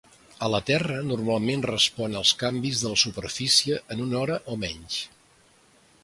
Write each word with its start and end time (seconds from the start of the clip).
A 0.45 0.47
la 0.51 0.59
Terra 0.67 0.95
normalment 1.09 1.65
respon 1.69 2.15
als 2.21 2.31
canvis 2.43 2.81
en 2.87 2.93
la 2.95 2.99
superfície 3.01 3.77
en 3.97 4.01
una 4.07 4.17
hora 4.21 4.39
o 4.55 4.57
menys. 4.63 4.97